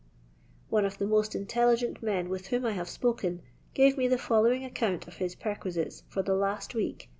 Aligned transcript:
Oue 0.73 0.77
of 0.83 0.97
the 0.97 1.05
most 1.05 1.35
intelligent 1.35 2.01
men 2.01 2.27
with 2.27 2.47
whom 2.47 2.65
I 2.65 2.71
have 2.71 2.87
*p»ken, 2.99 3.43
gave 3.75 3.99
me 3.99 4.07
the 4.07 4.17
following 4.17 4.65
account 4.65 5.07
of 5.07 5.17
his 5.17 5.35
per 5.35 5.53
J^ifites 5.53 6.01
for 6.07 6.23
the 6.23 6.33
last 6.33 6.73
week, 6.73 7.01
viz. 7.03 7.09